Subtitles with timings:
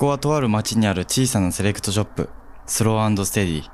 [0.00, 2.30] こはとある町にある小さなセレクトショップ
[2.64, 3.64] スローステディ。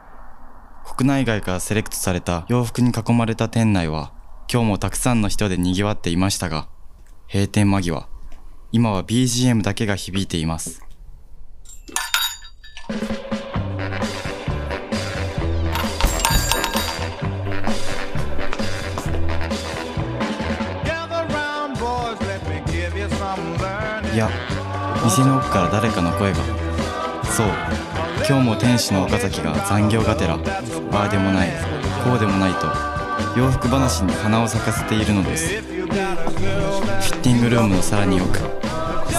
[0.84, 4.12] 国内外からセレクトされた洋服に囲まれた店内は
[4.52, 6.66] 今日もたくさんの人で賑わっていましたが
[7.32, 8.09] 閉店間際
[8.73, 10.82] 今は BGM だけが響いています。
[24.12, 24.29] いや
[25.06, 26.38] 店の奥から誰かの声が。
[27.24, 27.46] そう。
[28.28, 31.51] 今日も店主の岡崎が残業がてらああでもない
[32.02, 32.66] こうでもないと
[33.38, 35.60] 洋服話に花を咲かせているのです。
[35.60, 38.42] フィッティングルームのさらに奥ス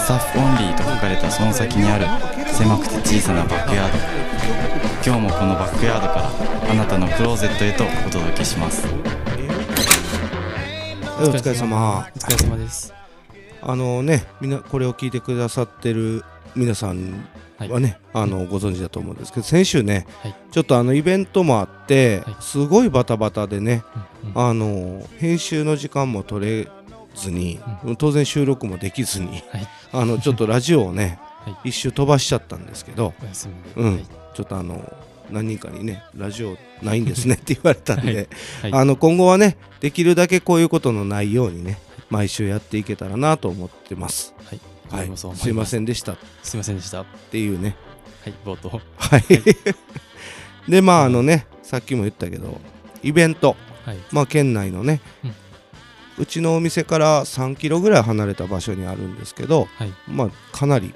[0.08, 2.04] タッフオンリーと書かれたその先にある
[2.52, 3.98] 狭くて小さなバックヤード。
[5.06, 6.30] 今日もこのバックヤードから
[6.70, 8.86] あなたのクローゼットへとお届けします。
[11.18, 12.06] お疲れ様。
[12.14, 12.97] お疲れ様です
[13.62, 17.26] あのねみんなこれを聞いてくださってる皆さん
[17.66, 23.82] はね、はい、あのご存知だと思うんですけど先週ね、はい、ちょっとあのイベントもあって、はい、すごいバタバタでね、
[24.24, 26.68] うんうん、あの編集の時間も取れ
[27.14, 29.42] ずに、うん、当然収録もできずに、
[29.92, 31.18] あのちょっとラジオをね、
[31.64, 33.12] 一周飛ばしちゃったんですけど、
[33.74, 34.92] うん、ちょっとあの
[35.30, 38.28] 何人かにねラジオないんですねって言われたんで、
[38.70, 41.78] あの今後はねできるだけこういうことのないようにね
[42.10, 44.34] 毎週やっていけたらなと思ってます。
[44.44, 45.50] はい、はい、す。
[45.50, 46.16] いませんでした。
[46.42, 47.02] すいませんでした。
[47.02, 47.76] っていうね。
[48.24, 48.80] はい、冒頭。
[48.96, 49.22] はい。
[50.70, 52.60] で、まあ、あのね、さっきも言ったけど、
[53.02, 55.34] イベント、はい、まあ、県内のね、うん、
[56.18, 60.92] うちのお店から3キロぐらい離れた場所にあるんですけど、はい、まあ、かなり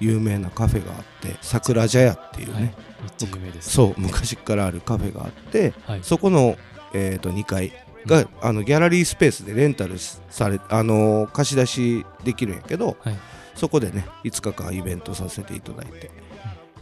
[0.00, 2.72] 有名なカフェがあって桜茶屋っていうね、はい、めっ
[3.16, 6.56] ちゃ有名です、ね、そう昔からあるカフェがあって、はい、そこの、
[6.92, 7.72] えー、と2階
[8.06, 13.18] が、あのギャラリースペースでレンタルされ、あのー、貸し出しできるんやけど、はい、
[13.54, 16.10] そこでね5日間イベントさせていただいて、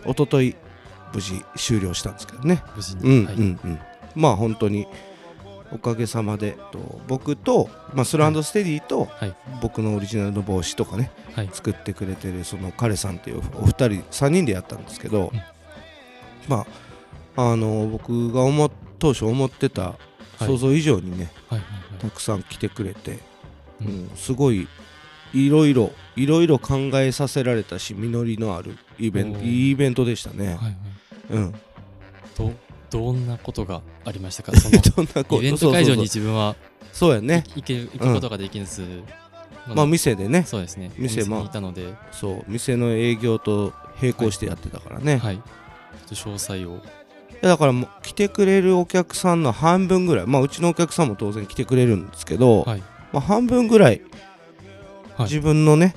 [0.05, 0.57] うん、一昨日
[1.12, 2.62] 無事終了したんですけどね。
[2.77, 3.78] 無事に、うんはい、うんうん。
[4.15, 4.87] まあ本当に
[5.72, 15.41] おかげさまでと僕と、まあ、スランドステディと、はい、僕のオリジナルの帽子とかね、はい、作ってくれてるその彼さんっていうお二人3人でやったんですけど、うん、
[16.49, 16.67] ま
[17.37, 19.94] ああの僕が思当初思ってた
[20.47, 21.31] 想像以上にね、
[21.99, 23.19] たくさん来てくれて、
[23.81, 24.67] うん、すごい
[25.33, 30.47] いろいろいろいろ考えさせられたし実りのあるイベントいいイベントでしたね。
[30.47, 30.77] はいはい、
[31.31, 31.55] うん。
[32.37, 32.53] ど
[32.91, 34.53] どんなことがありましたか？
[34.59, 34.77] その
[35.41, 36.56] イベント会場に自分は
[36.93, 37.45] そうやね。
[37.55, 38.83] 行け行くことができず、
[39.69, 40.45] うん、まあ店でね。
[40.47, 40.91] そうですね。
[40.97, 41.95] 店もいたので。
[42.12, 42.45] そう。
[42.49, 45.19] 店の営業と並行してやってたからね。
[45.19, 45.41] はい、
[46.11, 46.81] 詳細を
[47.43, 52.81] だからもう来てくれるお客さんの半分ぐらいまあうちのお客さんも当然来てくれるんですけど、はい、
[53.12, 54.03] まあ、半分ぐらい、
[55.17, 55.95] はい、自分のね、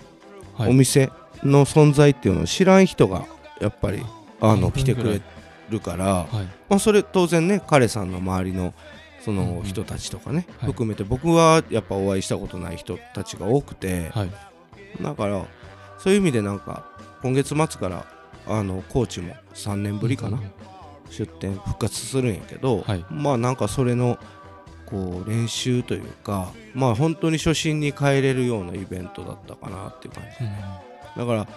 [0.55, 1.11] はい、お店
[1.43, 3.25] の存在っていうのを知らん人が
[3.59, 4.01] やっぱり
[4.39, 5.21] あの来てくれ
[5.69, 6.27] るから、
[6.69, 8.73] まあ、それ当然ね彼さんの周りの
[9.21, 14.11] その人たちとかね、うんうん、含めて僕はやっぱお会いしたことない人たちが多くて、
[15.01, 15.45] だから
[15.97, 16.85] そういう意味でなんか
[17.21, 18.05] 今月末から
[18.45, 20.51] あのコーチも3年ぶりかな、うんうん
[21.13, 24.17] 出店復活するんやけど、はい、まあなんかそれの
[24.85, 30.55] こう練習というかまあ本当に初心に帰れるようなイベントだったかなっていう感じ、ね、
[31.15, 31.47] だから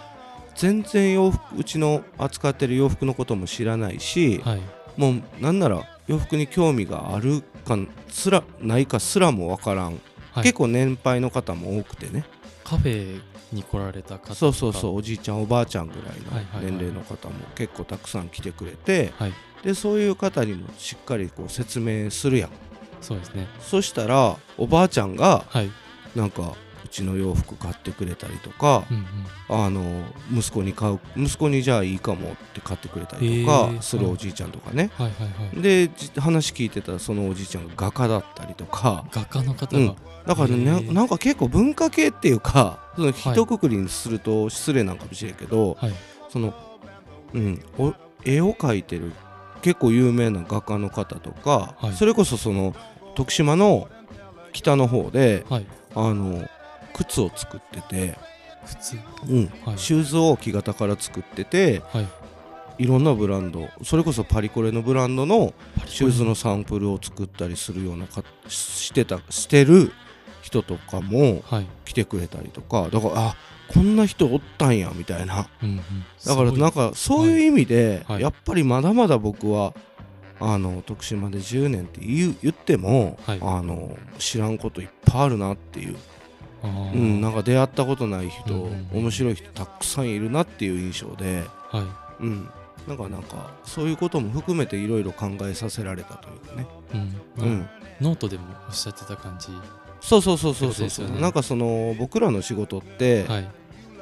[0.55, 4.61] 全然洋服うちの扱ってる洋服のことも知らないし、はい、
[4.95, 7.77] もうなんなら洋服に興味があるか
[8.09, 9.99] すらないかすらも分からん、
[10.31, 12.25] はい、結構年配の方も多くてね。
[12.63, 13.21] カフェ
[13.51, 15.99] に来られた方そうそうそうおじいちゃんおばあちゃんぐら
[16.41, 22.49] いの年齢の方も結構たくさん来てくれて、はい、でそういう方にもしっかりこう説明するやん。
[23.01, 23.47] そうですね。
[23.61, 25.71] そしたらおばあちゃんが、はい、
[26.15, 26.55] なんか
[26.87, 28.85] うちの洋服買ってくれたりとか、
[29.49, 39.95] あの息子に買う息子にじゃあいいかもって買ってくれたりとかするおじいちゃんとかね、はいはいはい、で話聞いてたらそのおじいちゃんが画家だったりとか画家の方が、うん、
[40.25, 45.93] だからねなんか結構文化系っていうかその一括りにすると失礼なんかもしれんけど、はい、
[46.29, 46.53] その、
[47.33, 49.11] うん、お絵を描いてる
[49.61, 52.73] 結構有名な画家の方とか、はい、それこそその
[53.15, 53.89] 徳島の
[54.53, 55.65] 北の方で、はい、
[55.95, 56.47] あの
[56.97, 58.17] 靴を作ってて。
[58.65, 58.97] 靴、
[59.29, 59.51] うん。
[59.65, 62.07] はい、シューズを木型から作ってて、はい、
[62.83, 63.69] いろんなブランド。
[63.83, 65.53] それこそパリコレのブランドの
[65.85, 69.91] シューズのサンプルを作ったりするようなかしてたしてる
[70.41, 71.43] 人とかも
[71.85, 73.35] 来てくれたりとか、だからあ
[73.73, 75.81] こんな人おったんやみたいな、うんうん、
[76.25, 79.73] だからなんかそういう意味で、はい、やっぱりまだまだ僕は
[80.39, 85.97] あの徳島で10年って言言っても、はい、あの知らんこといっぱいあるなっていう
[86.63, 92.23] うん、なんか出会ったことない人、うん面白い人たくさんいるなっていう印象で、はい。
[92.23, 92.49] うん、
[92.87, 96.67] なんかなんかそういうことも含めていろいろ考えさせられたというかね、
[97.37, 97.69] うん、うん、
[98.01, 99.49] ノートでもおっしゃってた感じ。
[99.99, 103.49] そうそうそうそうそう、ね、なんかその僕らの仕事って、はい、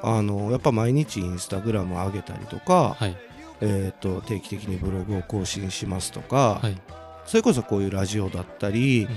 [0.04, 3.18] あのやっぱ毎日インスタグラム上げたりとか、はい、
[3.62, 6.78] えーと、定期的にブログを更新しますとか、はい、
[7.26, 9.08] それこそこういうラジオだったり、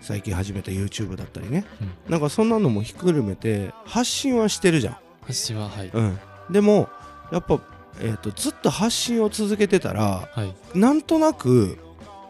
[0.00, 4.96] 最近始めた YouTube だったりね、うん、なんかそんなのもひっくるめて発信はしてるじゃん。
[5.22, 6.18] 発信ははい、うん、
[6.50, 6.88] でも
[7.30, 7.60] やっぱ、
[8.00, 11.78] えーと、ずっと発信を続けてたら、はい、なんとなく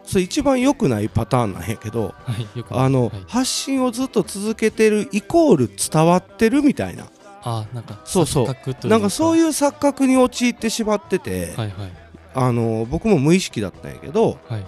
[0.03, 7.05] それ一番良くないパターンなんやけど、はい、あの、はい、発信をずっと続けてるイコール伝わってるみたいな。
[7.41, 8.87] あなんかそうそう。
[8.87, 11.91] なんかそういう錯覚に陥ってしまってて、はいはい、
[12.33, 14.65] あの僕も無意識だったんやけど、はい、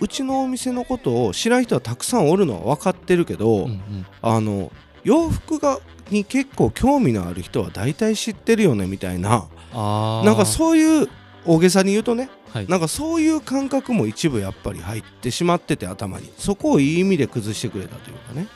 [0.00, 4.72] うちのお店のことを知らん人はたくさんおるのは分かってるけど、うんうん、あの
[5.04, 9.46] 洋服がに結構興味のある人は大体知ってるよねみたいな。
[9.72, 11.08] なんかそういう
[11.44, 16.32] 大げさに言うとね、はい、なんかそういう感覚も一部やっぱり入ってしまってて頭に。
[16.38, 18.46] そこをいい意味で崩してくれたというかね。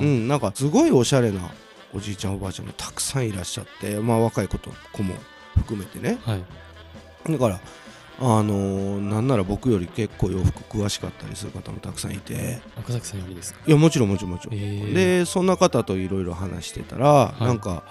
[0.00, 1.40] うん、なんかすごいおしゃれな
[1.94, 5.14] おじいちゃんおばあちゃんもたくさんいらっしゃって、まあ、若い子と子も
[5.56, 6.44] 含めてね、はい、
[7.32, 7.60] だから
[8.20, 12.60] あのー、なんなら僕より結構洋服詳しかったりする方もたくさんいて。
[12.76, 13.60] 赤崎さんよりですか？
[13.66, 14.58] いやもちろんもちろんもちろん、え。
[14.58, 17.84] ー、でそんな方といろいろ話してたら、はい、なんか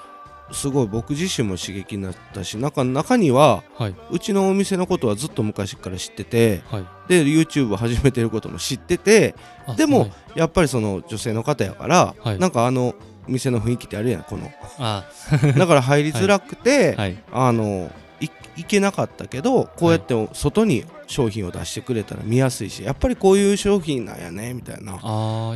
[0.51, 9.35] すごい僕自身も刺激になったし中中には、はい、うちのお店のことはずっと昔から知ってて、はい、で YouTube 始めてることも知ってて
[9.75, 12.95] でも、はい、やっぱりその女性の方やから、はい、なんかあの
[13.27, 14.49] 店の雰囲気ってあるやんこの。
[14.79, 24.99] だから入りづらくて、 はい、あのいけなかったけどこうやって外に商品を出してくれたら見やすいしやっぱりこういう商品なんやねみたいな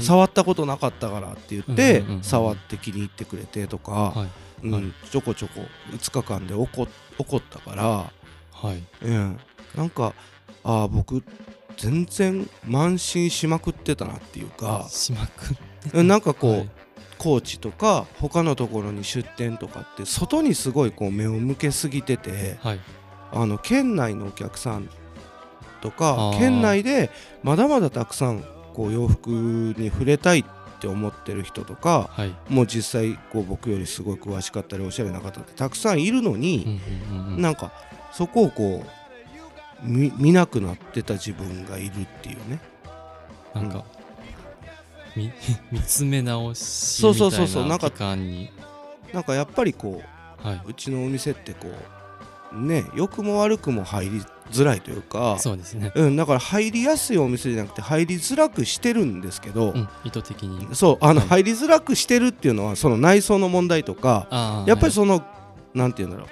[0.01, 4.29] 触ったことなかったからって言って、触って気に入ってくれてとか、はい。
[4.63, 5.61] うん、ちょこちょこ
[5.91, 6.87] 5日間で起こ
[7.37, 8.11] ったから、
[8.51, 8.83] はい。
[9.03, 9.39] うん、
[9.75, 10.13] なんか
[10.63, 11.23] ああ僕
[11.77, 16.69] 全然慢心しまくってたなっていうかしまくなんかこう、はい
[17.21, 22.79] 高知とか他のところに出店とかって外にすごいこう目を向けすぎてて、はい、
[23.31, 24.89] あの県内のお客さん
[25.81, 27.11] とか県内で
[27.43, 30.45] まだまだたくさんこう洋服に触れたいっ
[30.79, 36.81] て思ってる人とか、はい、もう実際こう僕よりすごい詳しかったりおしゃれな方ってたくさんいるのに、
[37.37, 37.71] なんか
[38.11, 42.59] そこをこう見なくなってた自分がいるっていうね。
[43.53, 44.00] なんか、見
[45.71, 48.49] 見つめ直しみたいな期間に。
[49.13, 50.01] なんかやっぱりこ
[50.43, 51.67] う、はい、うちのお店ってこ
[52.53, 54.21] うね良くも悪くも入り
[54.51, 60.75] づらいというかそうですね、うん、だから入りやすいお店じゃなくて入りづらくしてるんですけど、うん、意図的に。
[60.75, 65.25] そうあの、はい、入りづらくしてるっていうのはその内装の問題とかやっぱりその、は
[65.75, 66.27] い、なんていうんだろう。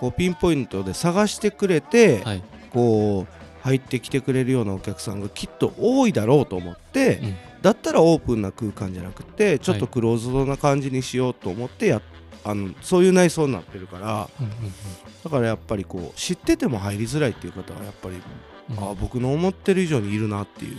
[0.00, 2.42] こうピンポイントで探してくれて、はい、
[2.72, 12.02] こう入ってきてくれるようなお客さんがきっと多いだろうと思って、うんだったらオープンな空間じゃなくてちょっとクローズドな感じにしようと思ってや
[12.44, 14.28] あのそういう内装になってるから、
[15.22, 18.16] だからやっぱりこう知ってても入りづらいっていう方はやっぱり、
[18.70, 20.78] うん、あ僕の思ってる以上にいるなっていう。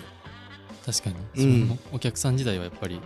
[0.85, 3.00] 確かに、うん、お客さん時代はやっぱり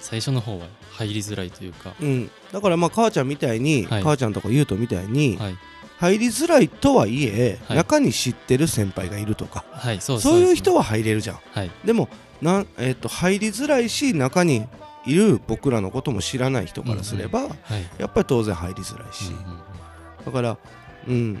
[0.00, 5.58] 最初の方は入りづらいというか、うん、だからまあ母ちゃんみたいに、はい、母ちゃんとか優斗みたいに、はい、
[5.98, 12.08] 入りづらいとはいえ、はい、中に知ってる先輩がいるとか、はい、そうそういう人は入れるじゃん、はい、でも
[12.42, 14.66] な、えーと、入りづらいし中に
[15.06, 20.58] いる僕らのことも知らない人からすれば、うんうんはい、やっぱり当然入りづらいし、うんうん、だから、
[21.06, 21.38] うん、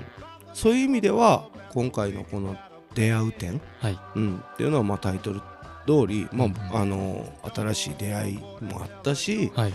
[0.52, 2.56] そういう意味では今回のこの
[2.94, 3.98] 「出会う点」はい。
[4.14, 5.40] うん、っていうのはまあタイトル
[5.86, 9.72] 通り、まあ、あの新しい出会いもあったし、はい、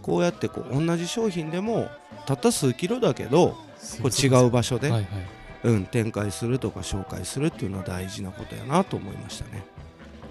[0.00, 1.88] こうやってこう同じ商品でも
[2.26, 3.56] たった数キロだけど
[4.02, 5.08] こう違う場所で、はいはい、
[5.64, 9.64] うん、展開するとか紹介するっていうのは大事なことやなと思いましたね。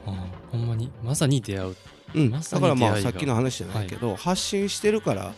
[0.05, 1.75] あほんまにまさに出会う、
[2.15, 5.33] うん、ま、だからまあさっきの話じゃないけど、はい、発信してるから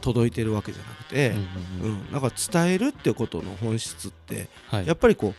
[0.00, 1.34] 届いてるわけじゃなくて、
[1.82, 5.34] うん、うん、なんか伝えるってことの本質って、はい、やっぱりこう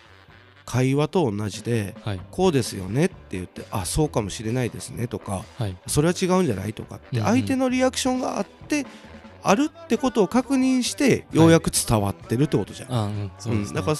[0.65, 8.85] 会話と同じで、はい、こうですよねって言ってあそうかもしれないですねとか、はい、それは違うんじゃないとかって相手のリアクションがあって
[9.47, 13.97] あるってことを確認してようやく伝わってるってことじゃん、はいうん、だから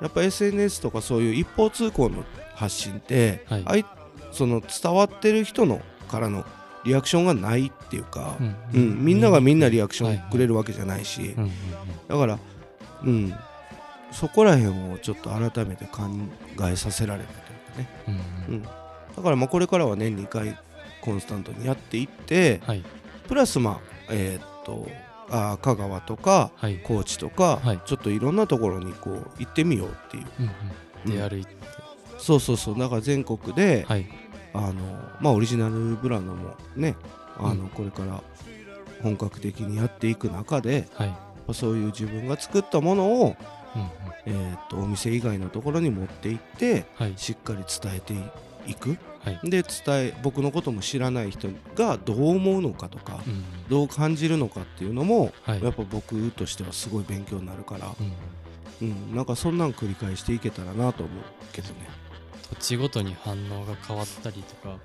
[0.00, 2.24] やっぱ SNS とかそういう一方通行の
[2.54, 3.84] 発信って、はい、
[4.32, 6.44] その伝わってる人のからの
[6.84, 11.34] リアクションがないっていうか、うん、うん、みんながみんなリアクションくれるわけじゃないし、
[12.06, 12.38] だから、
[13.04, 13.34] うん、
[14.12, 16.02] そこら辺をちょっと改めて考
[16.68, 17.88] えさせられたというかね、
[18.48, 18.70] うん、うん、だ
[19.22, 20.58] からまあこれからは年2回
[21.00, 22.82] コンスタントにやっていって、はい、
[23.26, 24.86] プラスまあえー、っと
[25.30, 30.26] あ香川とか、はい、高知とか、はい、ちょっといろんなところにこう行ってみようっていう。
[30.40, 30.50] うん
[31.06, 31.52] うん、出歩いて、
[32.18, 32.78] そうそうそう。
[32.78, 34.06] だから全国で、はい、
[34.54, 34.74] あの
[35.20, 36.96] まあオリジナルブランドもね
[37.36, 38.22] あの、これから
[39.02, 43.36] 本格的にやっていく中で、はい、そういう自分が作ったものを、
[43.76, 43.90] うんうん、
[44.26, 48.14] えー、とお店以外のところに持って行って、はい、しっかり伝えて
[48.66, 48.96] いく、
[49.34, 57.94] はい、で伝え僕のことも知らない人がどう思うのかとか、うん、どう感じるのかっていうのも、はい、やっぱ僕としてはすごい勉強になるから、
[58.80, 61.74] うん、うん、なんかそんなん繰り返していけたらなと思うけどね。
[62.50, 64.78] 土地ごとに反応が変わったりとか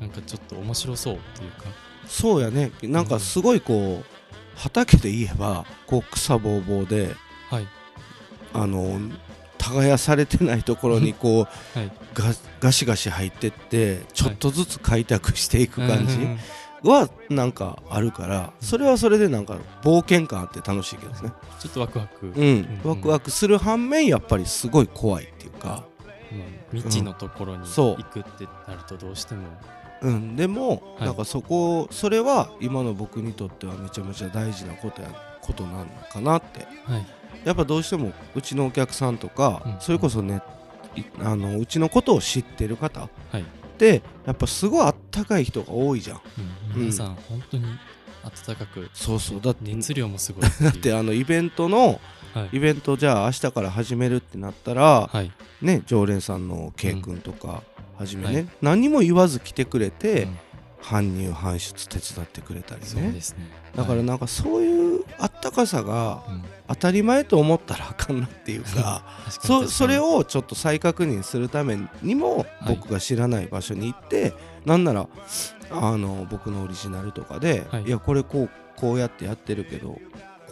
[0.00, 1.64] なんかちょっと面白そうっていうか。
[2.06, 2.72] そうやね。
[2.82, 4.04] なんかすごいこう、
[4.56, 7.14] 畑で言えばこう草ぼうぼうで、
[7.50, 7.66] はい、
[8.52, 8.98] あの
[9.60, 11.44] 耕されてないところにこう、
[11.78, 12.24] はい、ガ
[12.60, 16.18] ガシガシ入ってってちょっとずつ開拓していく感じ
[16.88, 21.32] はなんかあるからそれはそれでなんか冒険感あって楽しいけどね。
[21.58, 22.32] ちょっとワクワク。
[22.34, 22.80] うん。
[22.82, 25.84] ワクワクする反面やっぱりすごい怖いっていうか、
[26.72, 29.46] うん、未知のところに行くってなるとどうしても。
[30.02, 35.08] うん、でも、はい、なんかそこそれは今の僕にとってはめちゃめちゃ大事なことや
[35.42, 37.06] ことなのかなって、はい、
[37.44, 40.42] やっぱどうしてもうちのお客さんとか、うん、それこそね
[41.22, 43.44] あのうちのことを知ってる方、はい、
[43.78, 46.20] でやっぱすごいあったかい人が多いじゃん、
[46.74, 47.64] うん、皆さん本当に
[48.22, 49.40] 温かくそうそう。
[49.40, 52.00] だって熱量もすごいだってあのイベントの、
[52.34, 55.32] はい、イベントじゃあ明日から始めるってなったら、はい、
[55.62, 57.62] ね常連さんの K 君とか、
[57.96, 60.38] はじめね、はい、何も言わず来てくれて、うん、
[60.82, 62.86] 搬入搬出手伝ってくれたりね。
[62.86, 63.46] そうですね。
[63.76, 66.22] だからなんかそういうあったかさが
[66.68, 74.34] 当たり前と思ったらあかんなっていうか そそれをちょっと再確認するためにも僕が知らない場所に行って、はい、
[74.64, 75.08] なんなら
[75.70, 79.98] あの僕のオリジナルとかで、はい、いやこれこうこうやってやってるけど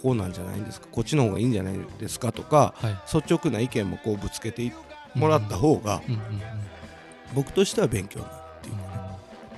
[0.03, 4.73] こうなんじゃないんですかこっちの方がいいんじゃないですかとか、はい、率直な意見もこうぶつけて
[5.15, 6.03] もらった方が、
[7.35, 9.09] 僕としては勉強になるっていうかね。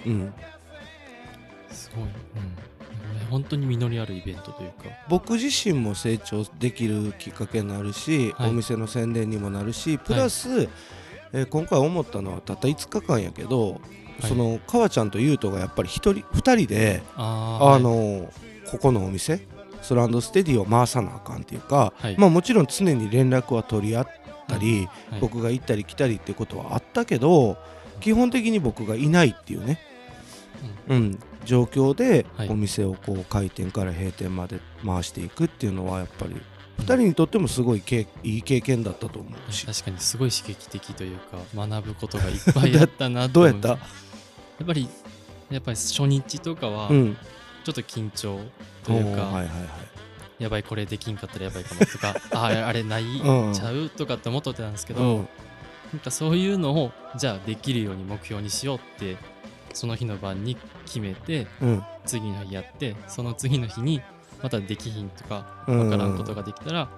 [0.06, 0.34] うん、
[1.70, 2.10] すごい、うん。
[3.30, 4.84] 本当に実りあるイベントというか。
[5.08, 10.68] 僕自身も成長できるきっかけになるし、はい、お店の宣伝にもなるしプラス、はい、
[11.32, 13.80] えー、今回思ったのはたった5日間やけど、はい、
[14.28, 18.30] その川ちゃんと優斗がやっぱり1人2人であの
[18.70, 19.46] ここのお店
[19.82, 24.06] スランドステディを回さなあかんっていうか、まあ、もちろん常に連絡は取り合っ
[24.46, 24.88] たり、
[25.20, 27.56] 僕が行ったり来たりっていうことはあったけど
[28.00, 29.78] 基本的に僕がいないっていうね、
[30.88, 36.34] うん、状況でお店をこう開店から閉店まで回していくっていうのはやっぱり
[36.78, 39.66] 2人にとってもすごいけいい経験だったと思うし。
[39.66, 43.68] 確かにすごい刺激的というか学ぶことがいっぱいあったな どうやった？
[43.68, 43.76] や
[44.64, 44.88] っぱり
[45.50, 48.40] やっぱり初日とかはちょっと緊張
[48.84, 49.50] というか、はいはいは
[50.38, 53.04] い、やばいこれできんかったらやばいかもとか ああれない
[53.54, 53.88] ちゃう？
[53.90, 55.28] とかって思っとってたんですけど、うん、
[55.92, 59.16] なんかそういうのをじゃあできるように目標にしようって
[59.72, 64.02] その日の晩に決めて、うん、次の日やってその次の日に
[64.42, 66.88] またできひんとか分からんことができたら、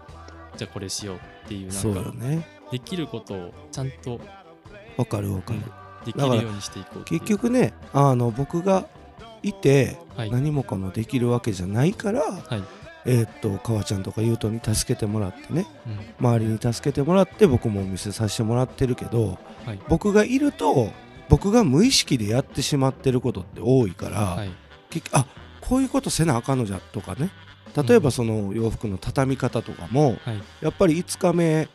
[0.52, 4.20] うん、じゃあこれしようっていうなんかね、できることをちゃんと
[4.96, 5.60] 分かる分かる、
[6.04, 8.86] できるようにしていこう結局ねあの僕が
[9.42, 12.62] いて何もかもできるわけじゃないから、はい、
[13.04, 15.66] えー、っと川ちゃんとか優斗に助けてもらってね、
[16.20, 20.90] うん、周りに助けてもらって僕もお見せさせてもらってるけど、はい、僕がいると
[21.28, 24.50] 僕が無意識でやってしまってることって多いから、はい、
[25.12, 25.26] あ
[25.60, 27.30] こういうことせなあかんのじゃとかね。
[27.74, 31.68] 例えばその洋服の畳み方とかも、はい、やっぱり5日目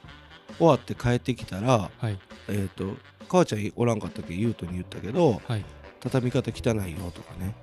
[0.58, 2.96] 終わって帰ってきたら、はい、えーと、
[3.28, 5.66] 母ちゃんおらんかったけど優斗に言ったけど、はい、
[6.00, 7.56] 畳み方汚いよとかね、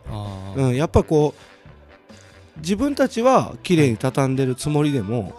[0.56, 5.36] うん、やっぱこう自分たちは綺麗に畳んでるつもりでも、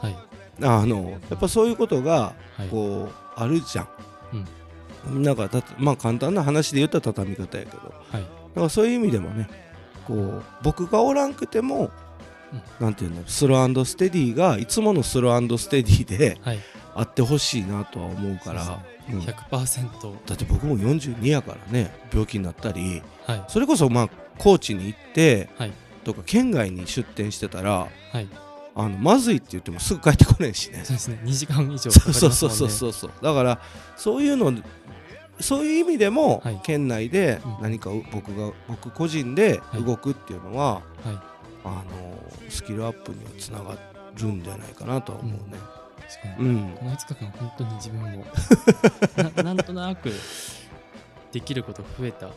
[0.62, 2.34] あのやっぱそういうことが
[2.70, 3.88] こう、あるじゃん。
[4.34, 4.46] うん
[5.12, 9.50] なんかまあ簡単な話で言ったら畳み方やけど、はい、だからそういう意味でもね
[10.06, 11.92] こう僕がおらんくても、
[12.80, 16.60] うん、なんていうのスローステディがいつものスローステディで、はい、
[16.96, 18.80] あってほしいなとは思うから。
[19.08, 24.10] うん、100%だって僕も42やからね病気になったり、はい、それこそまあ
[24.40, 28.28] 高知に行って、はい、とか県外に出店してたら、はい、
[28.74, 30.82] あのまずいって言ってもすぐ帰ってこないしね。
[30.84, 31.20] そうですね。
[31.24, 32.36] 2時間以上かかりますもんね。
[32.36, 33.12] そうそうそうそう。
[33.22, 33.62] だから
[33.96, 34.54] そういうの
[35.40, 40.82] そういう意味でも、はい、県内で何か僕が僕個人で動くっていうのは、はい、
[41.66, 43.78] あのスキルアップにはつなが
[44.18, 45.58] るんじゃないかなとは思うね。
[46.40, 48.26] うん、うん、この5日間本当に自分も
[49.36, 50.12] ななんとなく
[51.32, 52.30] できること増えたい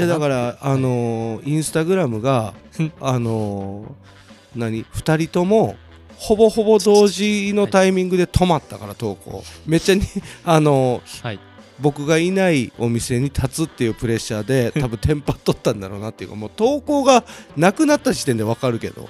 [0.00, 2.54] やだからあのー、インスタグラムが
[3.00, 5.76] あのー、何2人とも
[6.16, 9.42] ほぼほぼ同時のタイミングで止まったから投稿。
[9.66, 10.02] めっちゃに
[10.44, 11.40] あのーはい、
[11.80, 17.24] 僕がいないお店に立つっていうプレッシャーで 多分テンパっとったんだろうなっていうかもう投稿が
[17.56, 19.08] なくなった時点で分かるけど、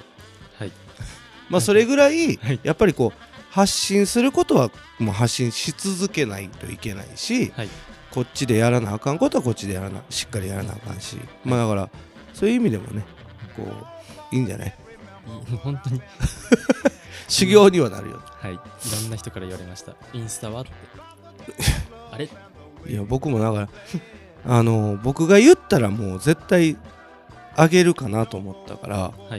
[0.57, 0.71] はい、
[1.49, 7.69] まあそれぐらいやっぱりこう発信することはもう発信し続けないといけないし、はい、
[8.11, 11.89] こっちでやらなあかんことはこっちでやらなしっかりやらなあかんし、まあだから
[12.33, 13.03] そういう意味でもね
[13.57, 13.63] こ
[14.31, 14.73] ういいんじゃない？
[15.63, 16.01] 本当に。
[17.27, 18.53] 修行にはなるよはい。
[18.53, 19.95] いろんな人から言われました。
[20.13, 20.71] インスタはって。
[22.11, 22.27] あれ？
[22.87, 23.69] いや僕もだから
[24.57, 26.77] あの僕が言ったらもう絶対
[27.55, 28.97] あげるかなと思ったから、
[29.29, 29.37] は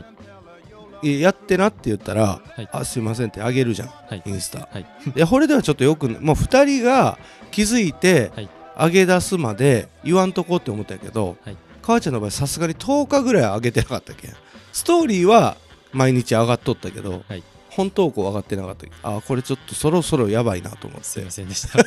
[1.03, 4.83] い、やってなって言ったら、はい、あすいませんってあげるじゃん、はい、インスタ、はい、
[5.17, 7.19] いやこれではちょっとよくもう2人が
[7.51, 8.31] 気づいて、
[8.75, 14.31] あげ出すまで言わんとこって思ったけど、はい、母ちゃんの場合さすがに10日ぐらいあげてなかったっけ
[14.73, 15.57] ストーリーは
[15.93, 17.43] 毎日上がっとったけど、はい、
[17.75, 21.05] 本投稿上がってなかったあこれちょっとそろそろやばいなと思って。
[21.05, 21.79] すいませんでした。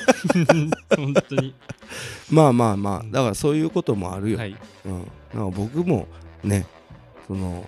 [0.97, 1.53] 本当に。
[2.31, 6.07] まあまあまあだからそういうこともあるよ、はい、うん、なんか僕も
[6.43, 6.65] ね
[7.27, 7.67] その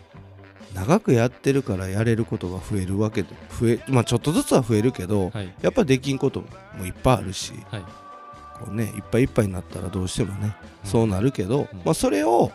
[0.73, 6.43] 長くやってるからやれることが増えるわけで増えまあちょっとずつは増えるけど、はい、やっぱできんこと
[6.77, 12.51] もいっぱいあるし、はい、こうねいっぱいいっぱいになったらどうしてもね、うん、そうなるけど、うん、まあそれを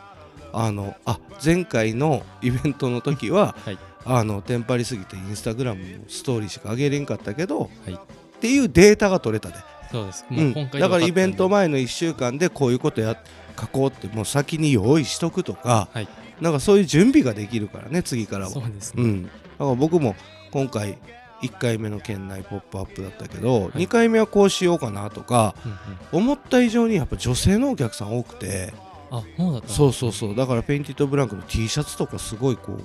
[0.52, 7.98] あのあ前回のイベントの時は、はい、あのテンパりすぎてインスタグラムのストーリーしか上げれんかったけど、はい、っ
[8.40, 9.54] ていうデータが取れたで。
[9.90, 13.14] そうです、うん、だからイベント前の1週間でこういうことや
[13.60, 16.08] 書こうってもう先に用意しとくとか、はい、
[16.40, 20.16] なんかそういう準備ができるからね次からはそうですね、うん、だから僕も
[20.50, 20.96] 今回
[21.42, 28.72] 1回目の県内ポップアップだったけど、はい、2回目はこうしようかなとか、うんうん、思った以上にやっぱ女性のお客さん多くて
[29.12, 30.34] あそうだったそうそうそう。
[30.34, 32.80] だから Painted Blank の T シャツとかすごいこう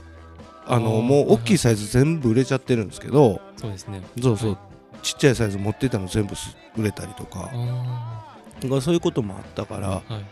[0.66, 4.02] あのもう大きいサイズ全部売れちゃってるんですけどそうですね。
[4.22, 6.36] そうそう、はい、ちっちゃいサイズ持ってたの全部
[6.78, 7.50] 売れたりとか。
[8.82, 10.26] そういうこともあったから、はい、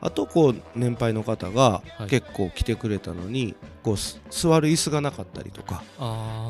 [0.00, 3.96] あとこう年配の方が結構来てくれたのに、こう
[4.30, 5.82] 座る椅子がなかったりとか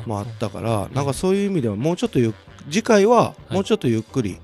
[0.05, 2.35] もあったから、なんかそういう意味ではもうちょっとゆ
[2.69, 4.39] 次回はもうちょっとゆっくり、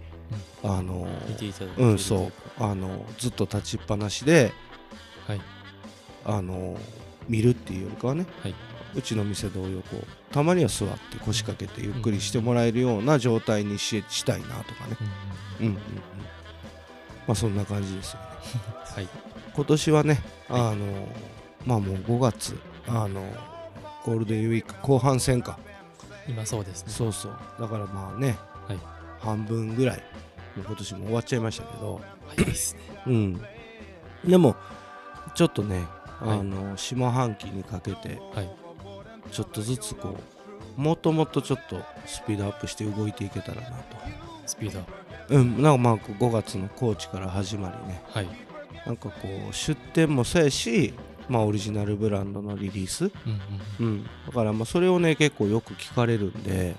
[0.63, 1.07] あの
[1.77, 4.51] うんそうあのずっと立ちっぱなしで、
[5.27, 5.41] はい、
[6.25, 6.77] あの
[7.27, 8.55] 見るっていうよりかはね、はい、
[8.95, 14.97] うちの店同様こうたまには座って腰掛けてゆっくりしてもらえるような状態にししたいなとかね、
[15.61, 15.75] うんうんうん。
[15.75, 15.81] ま
[17.29, 18.25] あそんな感じですよね、
[18.95, 19.07] はい、
[19.53, 21.07] 今年はねあの
[21.65, 23.23] まあもう5月あの
[24.05, 25.57] ゴールデンウィーク後半戦か。
[26.27, 26.93] 今そうですね。
[26.93, 27.37] そうそう。
[27.59, 28.79] だからまあね、はい、
[29.19, 30.03] 半分ぐらい
[30.55, 32.01] 今年も終わっちゃいましたけど。
[32.27, 32.81] 早いですね。
[33.07, 33.41] うん。
[34.25, 34.55] でも
[35.35, 35.85] ちょっとね
[36.21, 38.49] あの、下半期にかけて、はい、
[39.31, 40.17] ちょっとずつこ
[40.77, 43.97] うもっともっとちょっとスピードアップして動いていけたらなと。
[44.45, 44.79] スピード
[45.29, 45.61] うん。
[45.61, 48.27] なんかまあ5月の高知から始まりね、はい、
[48.85, 50.93] なんかこう出店もそうやし
[51.27, 53.11] まあオリジナルブランドのリリース、うん
[53.79, 53.85] うん。
[53.85, 56.75] うん、だからまあそれをね結構よく聞かれるんで、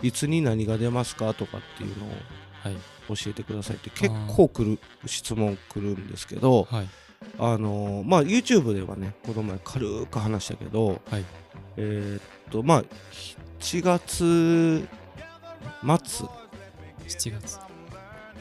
[0.00, 2.08] うん、いつに何が出ますかとかっていうのを
[3.08, 6.88] 教えてくださいって結構来る質問来るんですけど、はい、
[7.38, 11.24] あのー、まあ YouTube ではねこの前軽く話したけど、はい、
[11.76, 12.84] えー、っとまあ
[13.60, 14.88] 7月
[15.82, 16.26] 末
[17.06, 17.58] ？7月。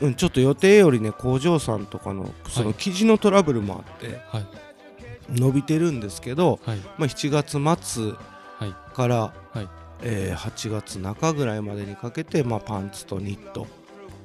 [0.01, 4.47] うんちょっと予定よりね工場さんとかのその生地のトラブルもあって、はい、
[5.29, 8.13] 伸びてるんですけど、はい、まあ、7月末
[8.93, 9.33] から、
[10.01, 13.67] えー、8月中ぐらいまでにかけて、まあ、パンツとニット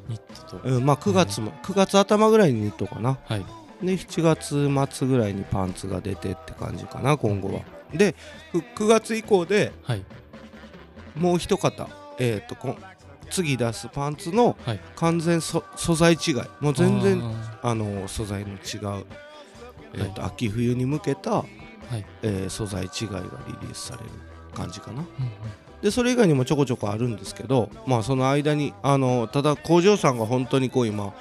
[0.09, 3.45] ニットと、うんまあ、9月も、9月頭ぐらいにニットかな、はい、
[3.83, 7.61] で7月末ぐらいにパンツが出てって感じかな今後は。
[7.93, 8.15] で
[8.53, 10.05] 9月以降で、はい、
[11.15, 11.89] もう一方
[12.19, 12.77] えっ、ー、と
[13.31, 14.57] 次出すパンツの
[14.97, 15.63] 完全素
[15.95, 16.35] 材違い。
[16.61, 17.23] もう全然
[17.63, 19.07] あの素材の違う、
[19.95, 21.45] えーと、はい、秋冬に向けた、は
[21.93, 22.05] い。
[22.23, 24.11] えー、素材違いがリリースされる
[24.55, 25.33] 感じかな、うんうん、
[25.83, 31.15] でそれ以外にもちょこちょこあるんですけどまあその間にあのただ工場さんが本当にこう今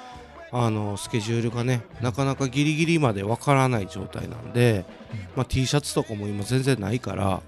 [0.52, 7.42] あのスケジュールがねなかなかギリギリまでわからない状態なんで、うん、まあ、T シャツとかも今全然ないから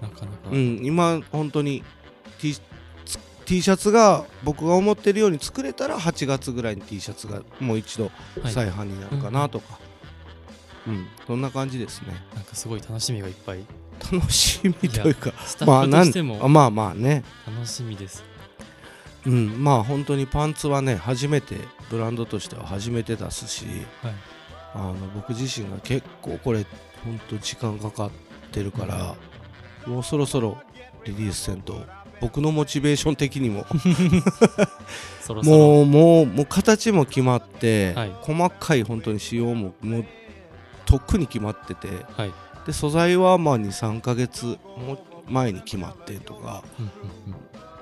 [0.00, 1.84] なかなか、うん、今本当に
[2.40, 2.54] T,
[3.44, 8.10] T シャツが僕が思ってるように作れたら8月ぐらいに T シャツがもう一度
[8.44, 9.78] 再販になるかなとか、は
[10.86, 12.08] い、うん、うん、そんな感じですね。
[12.34, 13.64] なんかすごい楽しみがいっぱい。
[14.10, 15.31] 楽しみというか
[15.66, 15.82] ま
[16.44, 17.24] あまあまあね。
[17.46, 18.32] 楽しみです。
[19.26, 21.56] うんまあ本当にパンツはね初めて
[21.90, 23.66] ブランドとしては初めて出すし、
[24.02, 24.14] はい、
[24.74, 26.66] あの僕自身が結構これ
[27.04, 28.10] ほんと時間かかっ
[28.50, 29.14] てるから、
[29.86, 30.58] うん、もうそろそろ
[31.04, 31.84] リリースせんと
[32.20, 33.66] 僕のモチベーション的にも。
[35.44, 40.04] もうもうもう形も決まって、はい、細かい本当に仕様ももう
[40.84, 42.32] とっくに決まってて、はい、
[42.66, 44.58] で素材はまあ23か月
[45.28, 46.62] 前に決まってとか、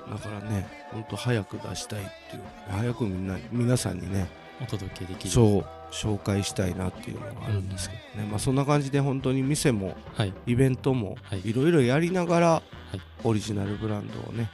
[0.09, 2.43] だからね本当早く出したいっていう。
[2.69, 4.29] 早くみんな皆さんにね
[4.61, 5.29] お届けできる。
[5.29, 11.51] そう紹介したいなっていうのがあるんですけどね、うん、まあ、そんな感じで本当に店も、はい、イベントもい。
[11.51, 12.61] ろいろやりながら、は
[12.93, 14.49] い、オリジナルブランドをね、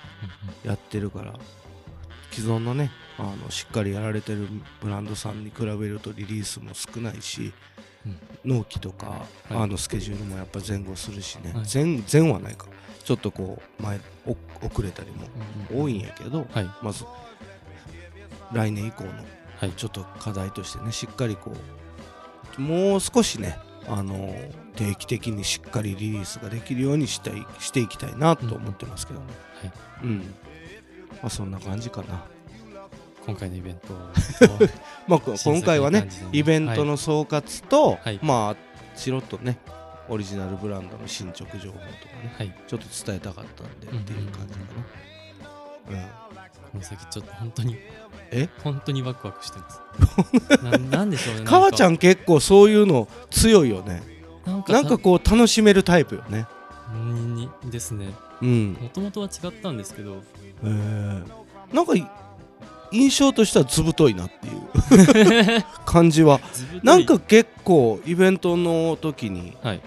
[0.63, 1.33] やってるから
[2.31, 4.47] 既存のねあのしっかりやられてる
[4.81, 7.53] ブランドさんに比べるとリリースも少ないし、うん、
[8.45, 12.67] 納期とか、はい、あのスケジュールもやっぱ前後するしね、はい、前前はないか。
[13.03, 14.01] ちょっとこう前
[14.61, 15.27] 遅れたりも
[15.73, 16.45] 多いんやけど、
[16.81, 17.05] まず
[18.51, 21.53] 来年以降のちょっと課題としてねしっかりこ
[22.57, 24.35] うもう少しねあの
[24.75, 29.25] 定期的にしっかりリリースができるようにしたいしていきたいなと思ってますけどね、
[30.03, 30.23] うん、ま
[31.23, 32.25] あそんな感じかな
[33.27, 33.93] 今回のイベント
[35.07, 38.55] まあ今回はねイベントの総括と、はい、まあ
[38.95, 39.59] チロッとね
[40.09, 41.87] オリジナルブランドの進捗情報とか
[42.23, 44.59] ね、はい、ちょっと伝えたかったんでっていう感じか
[45.91, 47.77] な、うん、この先ちょっと本当に
[48.31, 48.49] え？
[48.63, 49.81] 本当にワクワクしてます。
[50.63, 54.01] ななんでしょうね母ちゃん結構そういうの強いよね。
[54.67, 56.45] なんかこう楽しめるタイプよね。
[56.93, 58.13] にですね。
[58.41, 60.23] もともとは違ったんですけど。
[60.63, 61.23] えー、
[61.73, 61.93] なんか
[62.91, 65.63] 印象としては図太いなっていう。
[65.85, 66.39] 感じは。
[66.83, 69.81] なんか結構イベントの時に、はい、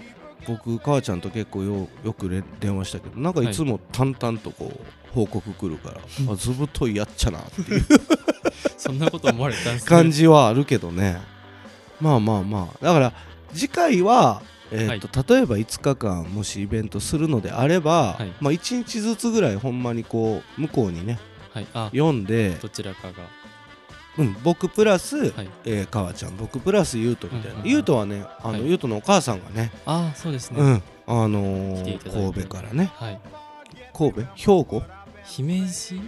[0.47, 3.53] 僕母ちゃんと結構よよく電話したけどなんかい。
[3.55, 6.01] つも淡々とこう報告来るから、
[6.33, 7.87] あ図太いやっちゃなっていう。
[8.77, 11.21] そんなこと思われたんす感じはあるけどね。
[12.01, 12.85] まあまあまあ。
[12.85, 13.13] だから
[13.53, 21.19] 次回はえーと、はい、例えば5日間もしイベントするのであれば、はい、まあ、1日ずつぐらいほんまにこう向こうにね、
[21.53, 23.15] はい、読んでどちらかが、
[24.19, 33.21] うん、僕プラス、はい、えー、川ちゃん僕プラス優斗みたいな、優斗はねあの、優斗のお母さんがねあそうですね、うん、あのー、神戸からね、はい、
[33.93, 34.23] 神戸？
[34.35, 34.83] 兵庫？
[35.25, 35.95] 姫路？
[35.97, 36.03] 違う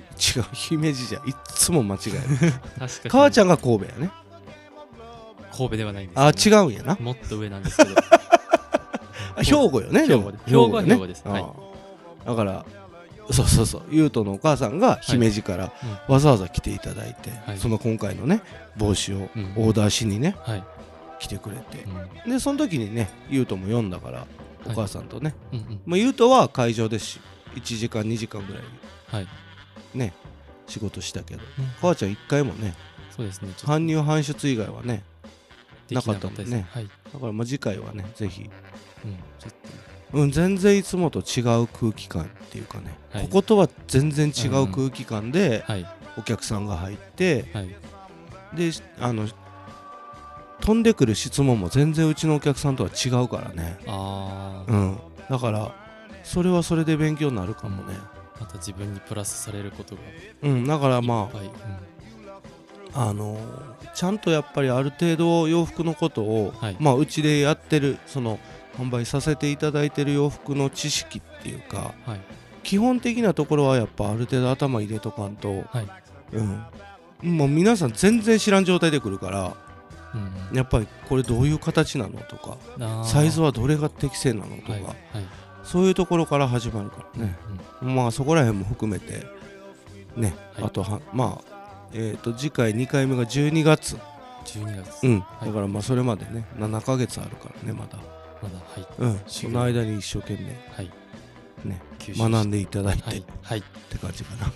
[0.53, 2.11] 姫路じゃいっつも間違え
[2.47, 2.53] る。
[2.79, 4.11] 確か川ちゃんが神戸やね。
[5.55, 6.97] 神戸ではないんです、ね、あ違うんやな。
[6.99, 7.91] もっと上なんですけど。
[9.41, 11.45] 兵庫よね兵庫兵庫は兵庫です、はい、
[12.27, 12.65] だから
[13.31, 15.73] そうそうそう優斗のお母さんが姫路から
[16.09, 18.43] わざわざ来ていただいて、はい、その今回のね
[18.77, 19.17] 帽子を
[19.57, 20.65] オーダーしにね、はい、
[21.21, 21.85] 来てくれて、
[22.25, 24.27] うん、でその時にね優斗も読んだから
[24.67, 26.25] お母さんとね、はいうん。
[26.25, 27.21] うん、は会場ですし
[27.55, 28.63] 1時間2時間ぐらい
[29.07, 29.29] はい。
[29.95, 30.15] ね
[30.67, 32.75] 仕事したけど、うん、母ちゃん1回もね
[33.15, 35.03] そうですね搬入搬出以外はね
[35.91, 38.43] なかったもんね、はい、だからまあ次回はねぜひ、
[39.05, 39.57] うん、ちょっと
[40.13, 45.65] うん、全然いつもと違う空気感っていうかね、はい、こことは全然違う空気感で、
[46.19, 47.69] お客さんが入って、はい、
[48.55, 48.71] で
[49.01, 49.27] あの
[50.61, 53.79] 飛んでくる質問も全然うちのお客さんとは違うからね。
[53.87, 54.99] あ、うん、
[55.29, 55.75] だから
[56.23, 57.97] それはそれで勉強になるかもね、
[58.39, 60.03] また自分にプラスされることが。
[60.43, 60.67] うん。
[60.67, 61.39] だからまあ、
[62.95, 63.39] うん、あの
[63.95, 68.39] ちゃんとやっぱりある程度洋服のことを、はい、まあうちでやってるその
[68.77, 72.21] 販売させていただいてる洋服の知識っていうか、はい、
[72.63, 75.89] 基本的なところはやっぱある程度頭入れとかんと、はい、
[76.33, 77.37] うん。
[77.37, 79.57] もう皆さん全然知らん状態で来るから、
[80.51, 82.59] うん、やっぱりこれどういう形なのとか
[83.05, 84.95] サイズはどれが適正なのとか、はいはい。
[85.63, 87.37] そういうところから始まるからね、
[87.83, 89.25] うんうん、まあそこら辺も含めて
[90.17, 91.53] ね、はい、あとはまあ
[91.95, 93.97] えっ、ー、と次回2回目が12月。
[94.45, 95.07] 12月。
[95.07, 97.99] うん、はい、だからまあそれまでね7か月あるからねまだ
[98.43, 98.87] まだはい。
[98.99, 99.21] うん。
[99.27, 100.91] その間に一生懸命はい。
[101.65, 104.53] ね学んでいただいて、はい、はい、って感じかな。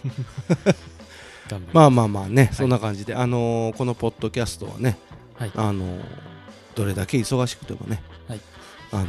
[1.73, 3.15] まあまあまあね、はい、そんな感じで。
[3.15, 4.99] あのー、このポッドキャストはね、
[5.35, 6.03] はい、あのー、
[6.75, 8.41] どれだけ忙しくてもね、はい、
[8.93, 9.09] あの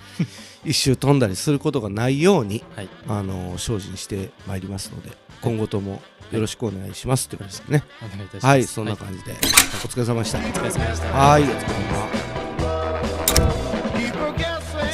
[0.64, 5.10] 一周飛んだりすることがないように、はい、あの精進してまいりますので
[5.42, 7.84] 今後ともよろしくお願いします、ということですね。
[8.40, 9.34] はい、そんな感じで、お
[9.88, 10.38] 疲れ様でした。
[10.38, 11.08] お疲れ様でした。
[11.08, 12.37] はい、お疲れ様。